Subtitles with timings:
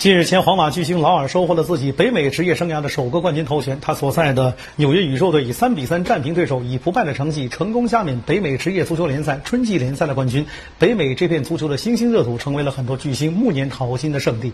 [0.00, 3.80] 近日前，皇马巨星劳尔收获了自己北美职业生涯的首个冠军头衔。
[3.80, 10.46] 他所在的纽约宇宙队以三比三战平对手，以不败的成绩成功加冕北美职业足球联赛春季联赛的冠军。
[10.78, 14.52] 北美这片足球的新兴热土，成为了很多巨星暮年讨薪的圣地。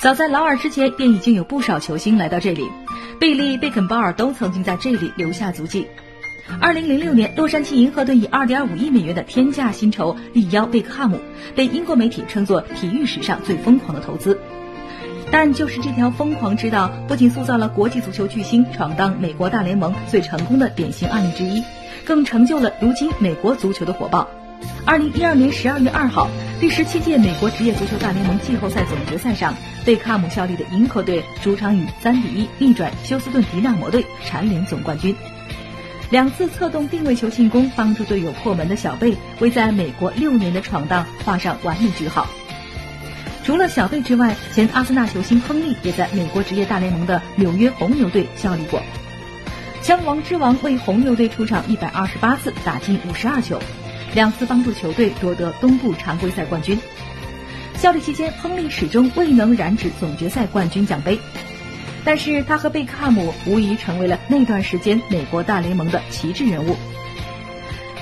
[0.00, 2.66] 早在劳尔之前，便已经有不少球星来到这里，
[3.20, 5.86] 贝利、贝肯鲍尔都曾经在这里留下足迹。
[6.60, 11.20] 二零零六年，洛杉矶银河队以二点五亿美元的天价薪酬力邀贝克汉姆，
[11.54, 14.38] 被英国媒体称作体育史上最疯狂的投资。
[15.30, 21.62] 但就是这条疯狂之道，不仅塑造了国际足球巨星闯荡美国大联盟最成功的典型案例之一，
[22.04, 24.26] 更成就了如今美国足球的火爆。
[24.84, 35.14] 二零一二年十二月二号，第十七届美国职业足球大联盟季后赛总决赛上，贝克汉姆效力的银河队主场以三比一逆转休斯顿迪纳摩队，蝉联总冠军。
[36.10, 42.26] 两次策动定位球进攻，帮助队友破门的小贝，为在美国六年的闯荡画上完美句号。
[43.44, 48.82] 除了小贝之外，前阿森纳球星亨利也在美国职业大联盟的纽约红牛队效力过。
[49.82, 53.60] 枪王之王为红牛队出场一百二十八次，打进五十二球，
[54.14, 56.78] 两次帮助球队夺得东部常规赛冠军。
[57.76, 61.18] 效力期间，亨利始终未能染指总决赛冠军奖杯。
[62.04, 66.76] 但是他和贝克汉姆无疑成为了那段时间美国大联盟的旗帜人物。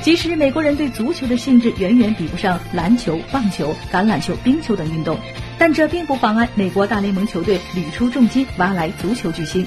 [0.02, 5.18] 即使美国人对足球的兴致远远比不上篮球、棒球、橄榄球、冰球等运动，
[5.58, 9.66] 但这并不妨碍美国大联盟球队屡出重金挖来足球巨星。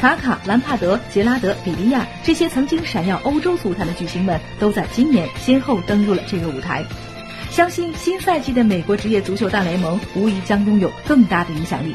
[0.00, 6.82] 卡卡、兰帕德、杰拉德、比利亚这些曾经闪耀欧洲足坛的巨星们，都在今年先后登入了这个舞台。
[7.50, 11.94] 相信新赛季的美国职业足球大联盟无疑将拥有更大的影响力。